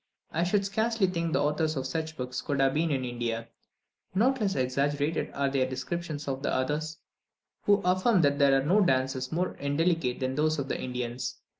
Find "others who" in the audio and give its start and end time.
6.43-7.83